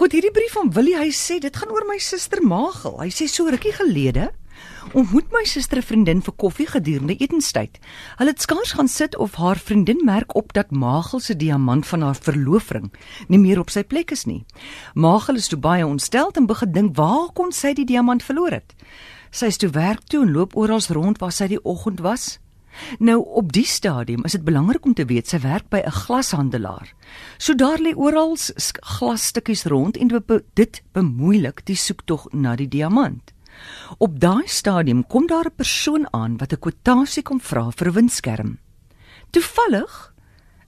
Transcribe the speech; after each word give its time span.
Goed, 0.00 0.14
hierdie 0.16 0.30
brief 0.32 0.54
van 0.56 0.70
Willie, 0.72 0.94
hy 0.96 1.10
sê 1.12 1.34
dit 1.44 1.52
gaan 1.60 1.68
oor 1.76 1.84
my 1.84 1.98
suster 2.00 2.40
Magel. 2.40 2.94
Hy 3.02 3.10
sê 3.12 3.26
so 3.28 3.50
rukkie 3.52 3.74
gelede 3.76 4.30
ontmoet 4.96 5.28
my 5.28 5.42
suster 5.44 5.76
'n 5.76 5.84
vriendin 5.84 6.22
vir 6.24 6.34
koffie 6.40 6.66
gedurende 6.66 7.16
etenstyd. 7.20 7.76
Hulle 8.16 8.32
het 8.32 8.40
skaars 8.40 8.72
gaan 8.72 8.88
sit 8.88 9.16
of 9.16 9.36
haar 9.36 9.60
vriendin 9.60 10.00
merk 10.04 10.34
op 10.34 10.54
dat 10.54 10.70
Magel 10.70 11.20
se 11.20 11.36
diamant 11.36 11.86
van 11.86 12.00
haar 12.02 12.16
verloofring 12.16 12.88
nie 13.28 13.38
meer 13.38 13.60
op 13.60 13.70
sy 13.70 13.82
plek 13.82 14.10
is 14.10 14.24
nie. 14.24 14.46
Magel 14.94 15.36
is 15.36 15.48
toe 15.48 15.58
baie 15.58 15.86
ontstel 15.86 16.30
en 16.32 16.46
begin 16.46 16.72
dink 16.72 16.96
waar 16.96 17.28
kon 17.34 17.52
sy 17.52 17.74
die 17.74 17.84
diamant 17.84 18.22
verloor 18.22 18.50
het. 18.50 18.74
Sy 19.30 19.46
is 19.46 19.56
toe 19.58 19.70
werk 19.70 20.08
toe 20.08 20.22
en 20.22 20.32
loop 20.32 20.56
oral 20.56 20.80
rond 20.88 21.18
waar 21.18 21.32
sy 21.32 21.46
die 21.46 21.64
oggend 21.64 22.00
was. 22.00 22.38
Nou 22.98 23.24
op 23.24 23.52
die 23.52 23.66
stadium 23.66 24.24
is 24.24 24.32
dit 24.32 24.44
belangrik 24.44 24.84
om 24.84 24.94
te 24.94 25.04
weet 25.04 25.28
sy 25.28 25.40
werk 25.40 25.68
by 25.68 25.82
'n 25.84 25.90
glashandelaar. 25.90 26.94
So 27.38 27.54
daar 27.54 27.78
lê 27.78 27.94
oral 27.96 28.36
glasstukkies 28.80 29.64
rond 29.64 29.96
en 29.96 30.08
dit 30.54 30.82
bemoeilik 30.92 31.64
die 31.64 31.76
soektog 31.76 32.32
na 32.32 32.56
die 32.56 32.68
diamant. 32.68 33.32
Op 33.98 34.20
daai 34.20 34.46
stadium 34.46 35.06
kom 35.06 35.26
daar 35.26 35.46
'n 35.46 35.56
persoon 35.56 36.06
aan 36.12 36.36
wat 36.36 36.52
'n 36.52 36.58
kwotasie 36.58 37.22
kom 37.22 37.40
vra 37.40 37.70
vir 37.70 37.88
'n 37.88 37.92
windskerm. 37.92 38.58
Toevallig 39.30 40.14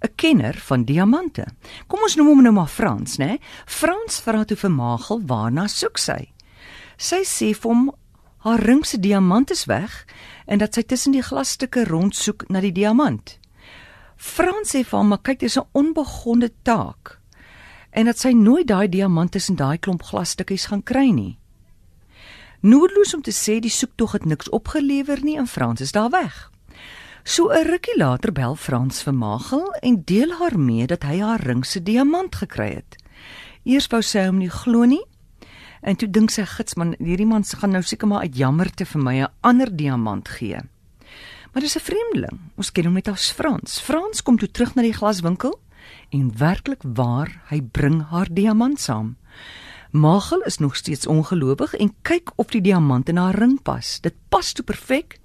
'n 0.00 0.14
kenner 0.16 0.54
van 0.54 0.84
diamante. 0.84 1.46
Kom 1.86 2.00
ons 2.02 2.16
noem 2.16 2.26
hom 2.26 2.42
nou 2.42 2.52
maar 2.52 2.68
Frans, 2.68 3.16
né? 3.16 3.38
Frans 3.66 4.20
vra 4.20 4.44
toe 4.44 4.56
vir 4.56 4.70
Magel 4.70 5.20
waarna 5.26 5.66
soek 5.66 5.98
sy. 5.98 6.32
Sy 6.96 7.22
sê 7.24 7.54
vir 7.54 7.70
hom 7.70 7.92
haar 8.40 8.60
ring 8.60 8.86
se 8.86 9.00
diamant 9.00 9.50
is 9.50 9.64
weg 9.64 10.04
en 10.46 10.58
dat 10.58 10.74
sy 10.74 10.82
tussen 10.82 11.12
die 11.12 11.24
glasstukke 11.24 11.84
rondsoek 11.84 12.48
na 12.48 12.60
die 12.60 12.72
diamant. 12.72 13.38
Frans 14.16 14.74
sê 14.74 14.84
vir 14.84 14.98
hom, 14.98 15.08
"Maar 15.08 15.22
kyk, 15.22 15.38
dis 15.40 15.56
'n 15.58 15.68
onbegonde 15.72 16.50
taak." 16.62 17.18
En 17.90 18.04
dat 18.04 18.18
sy 18.18 18.32
nooit 18.32 18.66
daai 18.66 18.88
diamant 18.88 19.32
tussen 19.32 19.56
daai 19.56 19.78
klomp 19.78 20.02
glasstukkies 20.02 20.66
gaan 20.66 20.82
kry 20.82 21.10
nie. 21.10 21.38
Noodloos 22.60 23.14
om 23.14 23.22
te 23.22 23.32
sê 23.32 23.58
die 23.60 23.70
soektog 23.70 24.12
het 24.12 24.24
niks 24.24 24.48
opgelewer 24.48 25.22
nie 25.24 25.36
en 25.36 25.46
Frans 25.46 25.80
is 25.80 25.92
daar 25.92 26.10
weg. 26.10 26.50
So 27.24 27.48
'n 27.48 27.66
rukkie 27.66 27.96
later 27.96 28.32
bel 28.32 28.54
Frans 28.54 29.02
vir 29.02 29.14
Magel 29.14 29.72
en 29.82 30.02
deel 30.04 30.32
haar 30.32 30.58
mee 30.58 30.86
dat 30.86 31.02
hy 31.02 31.20
haar 31.20 31.40
ring 31.40 31.66
se 31.66 31.82
diamant 31.82 32.34
gekry 32.34 32.74
het. 32.74 32.96
Eers 33.64 33.86
wou 33.86 34.02
sy 34.02 34.26
hom 34.26 34.38
nie 34.38 34.50
glo 34.50 34.84
nie. 34.84 35.04
En 35.80 35.96
toe 35.96 36.10
dink 36.10 36.30
sy 36.30 36.44
gitsman, 36.44 36.94
hierdie 36.98 37.26
man 37.26 37.44
se 37.44 37.56
gaan 37.56 37.72
nou 37.72 37.82
seker 37.82 38.08
maar 38.08 38.26
uit 38.26 38.36
jammerte 38.36 38.84
vir 38.84 39.02
my 39.02 39.16
'n 39.20 39.32
ander 39.40 39.76
diamant 39.76 40.28
gee. 40.28 40.60
Maar 41.52 41.62
dis 41.62 41.76
'n 41.76 41.80
vreemdeling. 41.80 42.38
Ons 42.56 42.72
ken 42.72 42.84
hom 42.84 42.94
net 42.94 43.08
as 43.08 43.30
Frans. 43.30 43.80
Frans 43.80 44.22
kom 44.22 44.38
toe 44.38 44.50
terug 44.50 44.74
na 44.74 44.82
die 44.82 44.92
glaswinkel 44.92 45.60
en 46.10 46.36
werklik 46.36 46.82
waar, 46.82 47.42
hy 47.48 47.60
bring 47.62 48.02
haar 48.02 48.28
diamant 48.30 48.80
saam. 48.80 49.16
Magel 49.90 50.40
is 50.40 50.58
nog 50.58 50.76
steeds 50.76 51.06
ongelowig 51.06 51.74
en 51.74 51.94
kyk 52.02 52.30
of 52.36 52.46
die 52.46 52.60
diamant 52.60 53.08
in 53.08 53.16
haar 53.16 53.34
ring 53.34 53.62
pas. 53.62 54.00
Dit 54.00 54.14
pas 54.28 54.52
toe 54.52 54.64
perfek. 54.64 55.18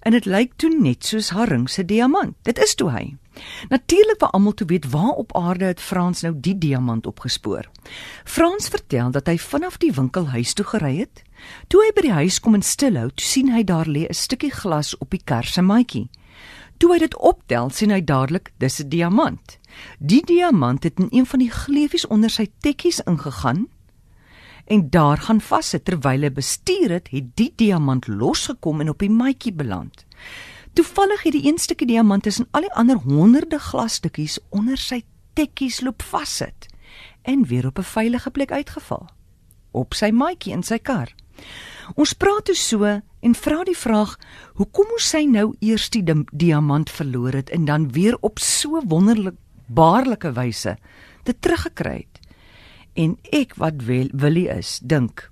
En 0.00 0.12
dit 0.12 0.24
lyk 0.24 0.52
toe 0.56 0.70
net 0.80 1.04
soos 1.04 1.30
haar 1.30 1.48
ring 1.48 1.68
se 1.70 1.84
diamant. 1.84 2.36
Dit 2.42 2.58
is 2.58 2.74
toe 2.74 2.90
hy. 2.90 3.16
Natuurlik 3.68 4.20
wou 4.20 4.30
almal 4.30 4.54
toe 4.54 4.66
weet 4.66 4.90
waar 4.90 5.18
op 5.20 5.36
aarde 5.36 5.64
het 5.64 5.80
Frans 5.80 6.22
nou 6.22 6.32
die 6.36 6.58
diamant 6.58 7.06
opgespoor. 7.06 7.70
Frans 8.24 8.68
vertel 8.68 9.10
dat 9.10 9.26
hy 9.26 9.38
vanaf 9.38 9.78
die 9.78 9.92
winkel 9.92 10.28
huis 10.28 10.52
toe 10.52 10.66
gery 10.66 10.96
het. 10.98 11.22
Toe 11.68 11.84
hy 11.84 11.92
by 11.94 12.06
die 12.08 12.16
huis 12.16 12.40
kom 12.40 12.58
in 12.58 12.66
stilhou, 12.66 13.10
sien 13.14 13.52
hy 13.54 13.62
daar 13.64 13.86
lê 13.86 14.06
'n 14.08 14.14
stukkie 14.14 14.50
glas 14.50 14.96
op 14.98 15.10
die 15.10 15.22
kersemaatjie. 15.24 16.08
Toe 16.78 16.92
hy 16.92 16.98
dit 16.98 17.16
optel, 17.16 17.70
sien 17.70 17.90
hy 17.90 18.00
dadelik 18.04 18.52
dis 18.58 18.80
'n 18.80 18.88
diamant. 18.88 19.58
Die 19.98 20.22
diamant 20.22 20.82
het 20.82 20.98
in 20.98 21.08
een 21.10 21.26
van 21.26 21.38
die 21.38 21.50
gleufies 21.50 22.06
onder 22.06 22.30
sy 22.30 22.50
tekkies 22.60 23.00
ingegaan 23.00 23.68
en 24.68 24.90
daar 24.90 25.16
gaan 25.24 25.40
vassit 25.40 25.84
terwyl 25.88 26.26
hy 26.26 26.30
bestuur 26.34 26.92
het, 26.98 27.08
het 27.08 27.32
die 27.40 27.52
diamant 27.56 28.08
losgekom 28.08 28.82
en 28.84 28.92
op 28.92 29.00
die 29.00 29.12
maatjie 29.12 29.52
beland. 29.56 30.04
Toevallig 30.76 31.22
het 31.24 31.32
die 31.32 31.46
een 31.48 31.58
stukkie 31.58 31.88
diamant 31.88 32.22
tussen 32.22 32.48
al 32.52 32.66
die 32.66 32.74
ander 32.76 33.00
honderde 33.00 33.58
glasstukkies 33.58 34.36
onder 34.52 34.76
sy 34.76 35.00
tekkies 35.38 35.80
loop 35.80 36.04
vassit 36.04 36.68
en 37.22 37.46
weer 37.48 37.66
op 37.66 37.78
'n 37.78 37.92
veilige 37.94 38.30
plek 38.30 38.52
uitgeval 38.52 39.08
op 39.70 39.94
sy 39.94 40.10
maatjie 40.10 40.52
in 40.52 40.62
sy 40.62 40.78
kar. 40.78 41.14
Ons 41.94 42.12
praat 42.12 42.44
toe 42.44 42.54
so 42.54 42.84
en 43.20 43.34
vra 43.34 43.64
die 43.64 43.76
vraag: 43.76 44.18
"Hoekom 44.54 44.86
moes 44.90 45.08
sy 45.08 45.24
nou 45.24 45.54
eers 45.60 45.90
die 45.90 46.04
diamant 46.32 46.90
verloor 46.90 47.32
het 47.32 47.50
en 47.50 47.64
dan 47.64 47.92
weer 47.92 48.16
op 48.20 48.38
so 48.38 48.80
wonderlik 48.84 49.34
baarlike 49.66 50.32
wyse 50.32 50.76
dit 51.24 51.42
teruggekry 51.42 51.96
het?" 51.96 52.27
En 52.98 53.14
ek 53.30 53.54
wat 53.62 53.84
wil 53.86 54.08
Willie 54.12 54.48
is, 54.50 54.78
dink 54.82 55.28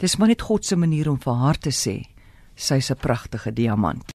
dis 0.00 0.16
maar 0.16 0.28
net 0.28 0.44
God 0.44 0.64
se 0.64 0.76
manier 0.76 1.08
om 1.08 1.18
vir 1.20 1.36
haar 1.40 1.58
te 1.60 1.72
sê 1.72 1.96
sy's 2.56 2.90
'n 2.90 3.00
pragtige 3.00 3.52
diamant. 3.52 4.12